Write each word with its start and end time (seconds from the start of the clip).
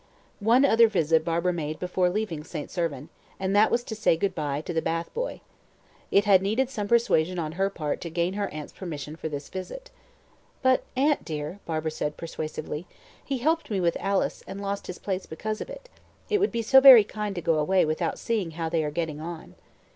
One 0.39 0.65
other 0.65 0.87
visit 0.87 1.23
Barbara 1.23 1.53
made 1.53 1.77
before 1.77 2.09
leaving 2.09 2.43
St. 2.43 2.71
Servan, 2.71 3.09
and 3.39 3.55
that 3.55 3.69
was 3.69 3.83
to 3.83 3.93
say 3.95 4.17
good 4.17 4.33
bye 4.33 4.61
to 4.61 4.73
the 4.73 4.81
bath 4.81 5.13
boy. 5.13 5.41
It 6.09 6.25
had 6.25 6.41
needed 6.41 6.71
some 6.71 6.87
persuasion 6.87 7.37
on 7.37 7.51
her 7.51 7.69
part 7.69 8.01
to 8.01 8.09
gain 8.09 8.33
her 8.33 8.47
aunt's 8.49 8.73
permission 8.73 9.15
for 9.15 9.29
this 9.29 9.47
visit. 9.49 9.91
"But, 10.63 10.81
aunt, 10.95 11.23
dear," 11.23 11.59
Barbara 11.67 11.91
said 11.91 12.17
persuasively, 12.17 12.87
"he 13.23 13.37
helped 13.37 13.69
me 13.69 13.79
with 13.79 13.95
Alice, 13.99 14.43
and 14.47 14.59
lost 14.59 14.87
his 14.87 14.97
place 14.97 15.27
because 15.27 15.61
of 15.61 15.69
it. 15.69 15.87
It 16.31 16.39
would 16.39 16.51
be 16.51 16.63
so 16.63 16.81
very 16.81 17.03
unkind 17.03 17.35
to 17.35 17.41
go 17.43 17.59
away 17.59 17.85
without 17.85 18.17
seeing 18.17 18.49
how 18.57 18.69
they 18.69 18.83
are 18.83 18.89
getting 18.89 19.19
on." 19.21 19.53